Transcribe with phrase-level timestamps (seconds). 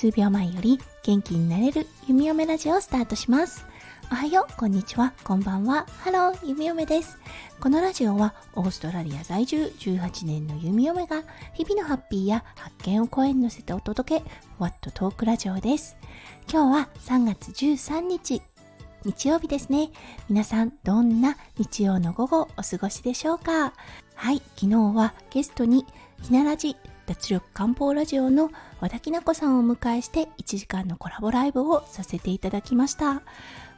[0.00, 3.66] 数秒前より元気になれる弓嫁ラジオをスタートします。
[4.10, 5.86] おはよう、こんにちは、こんばんは。
[5.98, 7.18] ハロー、弓嫁です。
[7.60, 11.22] このラジオはオーストラリア在住18年の弓嫁が
[11.52, 14.24] 日々のハッピーや発見を声に乗せてお届け、
[14.58, 15.98] What トークラジオです。
[16.50, 18.40] 今日は3月13日、
[19.04, 19.90] 日曜日ですね。
[20.28, 23.72] 皆さん、どんな日曜の午後お過ごしでしょうか？
[24.14, 25.86] はい、昨日はゲストに、
[26.22, 26.76] ひならじ
[27.10, 33.22] 脱力漢方ラジオの和田きな子さんをお迎えして1時間のコラボライブをさせていただきました。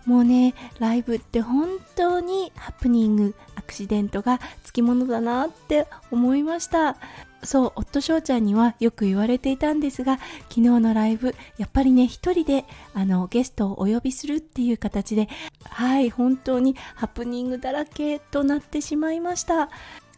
[0.05, 6.99] もうねライブって本当にハプニングアクシデントがつきものだなって思いました。
[7.43, 10.19] そう夫翔ちゃんにはよく言われていたんですが
[10.51, 15.29] 昨日のライブやっぱりね一人であのゲストをお呼びするっていう形で
[15.65, 19.71] はい本当にハプニングだらけとなってしまいました。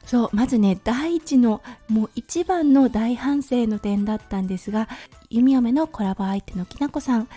[0.06, 4.88] そうまずね第一のもう一番の大反省の点だったんですが
[5.30, 7.28] 弓嫁のコラボ相手のきなこさん。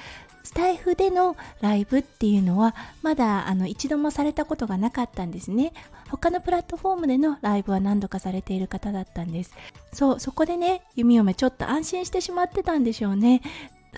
[0.44, 5.73] スタイフでのライブっていうのはまだあの一度もされたことがなかったんですね。
[6.10, 9.54] 他のプラットフォームでのライブは何度かされている方だったんです。
[9.92, 13.42] そうそこでね弓嫁ちょっと安心してしまってたんでしょうね。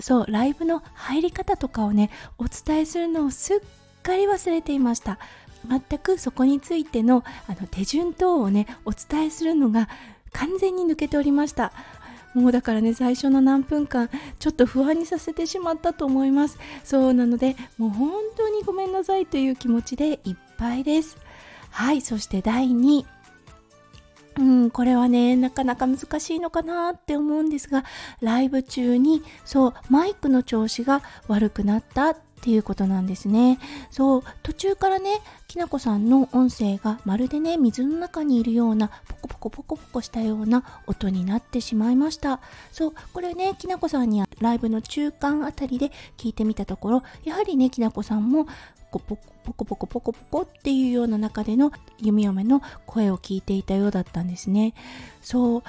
[0.00, 3.58] そうライブの入り方とかをねお伝えするのをすっ
[4.02, 5.20] かり忘れていました。
[5.68, 9.88] 全くそこについてのあの手順等をねお伝えするのが
[10.32, 11.72] 完全に抜けておりました。
[12.34, 16.58] もうだからね最初の何分間ちょっと不安にさせてしまったと思います。
[16.84, 21.16] そうなのでもう本当にごめんなさいという気持ちでいっぱいです。
[21.70, 23.04] はいそして第2
[24.38, 27.84] うん、これはね、なかなか難しいのかなって思うんですが、
[28.20, 33.58] ライブ中に、そう、マイクの調子が悪くなったっていうことなんですね。
[33.90, 42.40] そう、途中からね、きなこさんの音声がまるでね、水の中にいるような、ポコポコポコポコしたような音になってしまいました。
[42.72, 48.46] そう、これね、きなこさんにライブの中間あたりで聞いてみたところ、やはりね、きなこさんも
[48.90, 54.72] ポコポコポコポコポコっていうような中での弓嫁の声を聞いていたようだったんですね。
[55.20, 55.62] そう、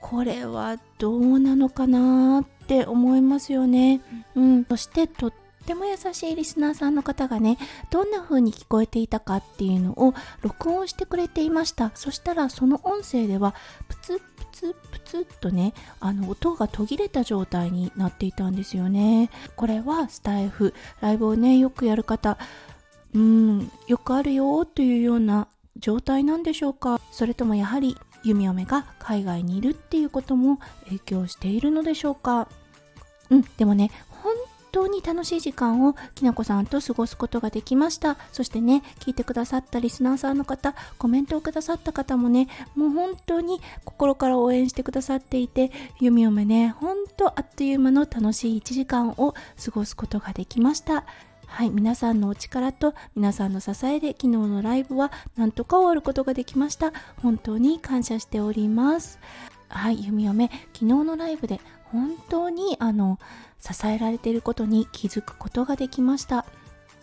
[0.00, 4.00] これはどうなのかなって思いますよね。
[4.34, 7.58] うん、そしてとっっても優しいリスナーさんの方がね
[7.90, 11.92] どんな風に聞こえていたかっていうのを録音してくれていました。
[11.94, 13.54] そしたらその音声では
[13.88, 19.30] プツプツプツっとねあの音が途切れた状態になっていたんですよね。
[19.56, 22.38] これはスタイフライブをねよくやる方
[23.14, 27.00] うんよくあるよというような状態なんでしょうか。
[27.10, 32.48] それともやはり弓嫁が海外にいるっていうことも影響しているのでしょうか。
[33.30, 33.90] うんでもね
[34.70, 45.70] 当に楽しい時間をきなこさんと過ごすことができましたそしてね聞いてくださったリスナーさんの方コメントをくださった方もねもう本当に心から応援してくださっていて
[46.00, 51.04] 弓嫁ねほんとあっという間の楽しい1時間を過ごすことができました
[51.50, 56.92] はい、皆さんのお力と皆さんの支えで昨日のライブはなんとか終わることができました。
[57.22, 59.18] 本当に感謝しております。
[59.68, 61.60] はい、弓嫁、昨日のライブで
[61.92, 63.18] 本当にあの
[63.58, 66.46] 支えられていることに気づくことができました。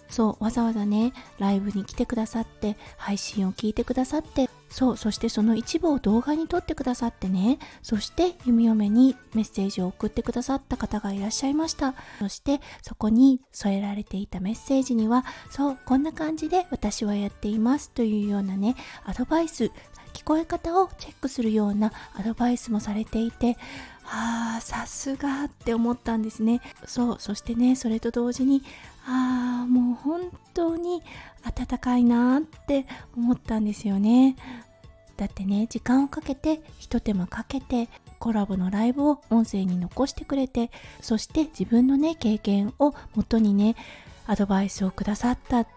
[0.09, 11.93] そうわざわざねライブに来てくださって配信を聞いてくださってそうそしてその一部を動画に撮ってくださってねそして弓嫁にメッセージを送ってくださった方がいらっしゃいました。
[12.19, 18.75] そしてそこに添えられていたメッセージにはそうこんな感じで私はやっていますというようなね
[19.05, 19.71] アドバイス
[20.17, 23.55] 聞こえ方をチェックするようなアドバイスもされていて
[24.03, 26.59] ああさすがって思ったんですね。
[26.87, 28.63] そうそしてねそれと同時に
[29.05, 31.03] ああもう本当に
[31.43, 34.35] 温かいなって思ったんですよね。
[35.17, 43.75] だってね時間をかけてひと手間かけてコラボのライブを音声に残してくれてそして自分のね経験をもとにね
[44.25, 45.67] アドバイスをくださった。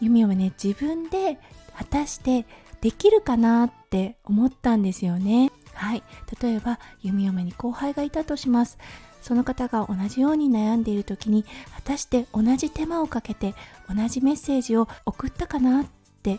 [0.00, 1.38] 弓はね自分で
[1.76, 2.46] 果たして
[2.82, 5.50] できるかなって思ったんですよね。
[5.72, 6.02] はい。
[6.42, 8.76] 例えば弓嫁に後輩がいたとします。
[9.22, 11.44] その方が同じように悩んでいる時に
[11.74, 13.54] 果たして同じ手間をかけて
[13.88, 15.86] 同じメッセージを送ったかなっ
[16.22, 16.38] て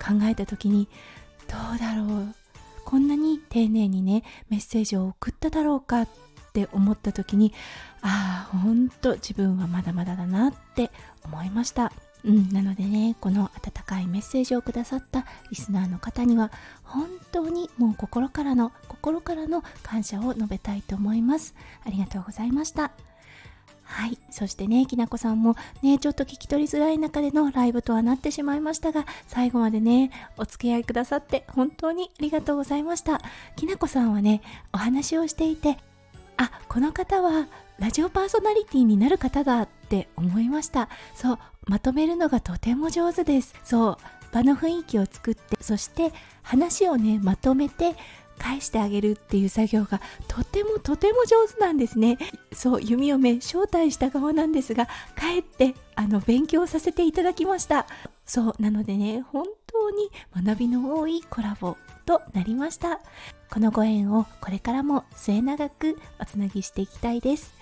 [0.00, 0.88] 考えた時に
[1.48, 2.34] どうだろう。
[2.84, 6.08] こんなに丁寧にねメッセージを送っただろうかっ
[6.52, 7.52] て思った時に
[8.02, 10.90] ああほんと自分はまだまだだなって
[11.24, 11.92] 思いました。
[12.26, 16.50] うん、なのでねこの温かいメッセージをくださったリスナーの方には
[16.82, 21.54] 本当にもう心からの心からの感謝を述べたいと思います
[21.86, 22.90] ありがとうございました
[23.88, 24.18] はい。
[24.30, 33.20] そしてね、きなこさんもね、ちょっと聞き取りづらい中でのライブとはなってしまいましたが、最後までね、お付き合いくださって本当にありがとうございました。
[33.54, 34.42] きなこさんはね、
[34.72, 35.78] お話をしていて、
[36.36, 37.46] あ、この方は
[37.78, 40.88] ラジオパーソナリティになる方だって思いました。
[41.14, 43.54] そう、まとめるのがとても上手です。
[43.64, 43.96] そう、
[44.32, 46.12] 場の雰囲気を作って、そして
[46.42, 47.94] 話をね、まとめて、
[48.38, 52.18] 返してあげるっていう作業がとてもとても上手なんですね
[52.52, 54.86] そう弓嫁招待した側なんですが
[55.18, 57.86] 帰ってあの勉強させていただきました
[58.24, 60.10] そうなのでね本当に
[60.44, 63.00] 学びの多いコラボとなりました
[63.50, 67.54] このご縁をこれからも末永くおつなぎしていきたいです。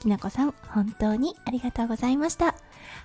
[0.00, 2.54] きなこさん本当にありがとうございました。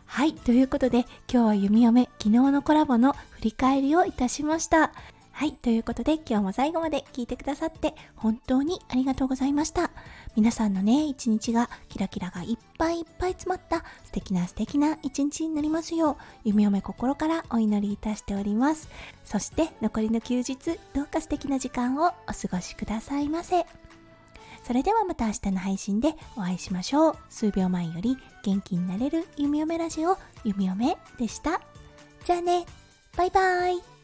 [0.05, 0.99] はいということで
[1.31, 4.91] 今日は弓嫁昨日のコラボの振り返りをいたしました。
[5.37, 5.51] はい。
[5.51, 9.91] ということで、今日も最後まで聞いてくださって本当にありがとうございました。
[10.37, 16.15] 皆さんのね、一日がキラキラがいっぱいいっぱい詰まった素敵な素敵な一日になりますよう、
[16.45, 18.87] 弓嫁心からお祈りいたしております。
[19.25, 23.65] そして残りの休日、どうか素敵な時間をお過ごしくださいませ。
[24.63, 27.17] それではまた明日の配信でお会いしましょう。
[27.29, 31.59] 数秒前より元気になれる弓嫁ラジオ、弓嫁でした。
[32.23, 32.65] じゃあね、
[33.17, 33.94] バイバーイ。